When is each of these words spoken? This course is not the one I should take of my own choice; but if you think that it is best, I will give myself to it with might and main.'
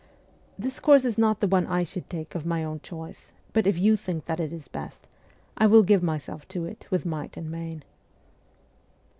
This 0.57 0.79
course 0.79 1.05
is 1.05 1.19
not 1.19 1.41
the 1.41 1.47
one 1.47 1.67
I 1.67 1.83
should 1.83 2.09
take 2.09 2.33
of 2.33 2.43
my 2.43 2.63
own 2.63 2.79
choice; 2.79 3.31
but 3.53 3.67
if 3.67 3.77
you 3.77 3.95
think 3.95 4.25
that 4.25 4.39
it 4.39 4.51
is 4.51 4.67
best, 4.67 5.07
I 5.55 5.67
will 5.67 5.83
give 5.83 6.01
myself 6.01 6.47
to 6.47 6.65
it 6.65 6.87
with 6.89 7.05
might 7.05 7.37
and 7.37 7.51
main.' 7.51 7.83